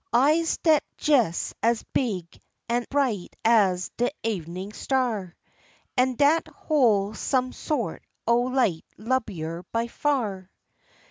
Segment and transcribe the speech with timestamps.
[0.13, 5.35] Eyes dat's jes as big an' bright as de evenin' star;
[5.95, 10.49] An' dat hol' some sort o' light lublier by far.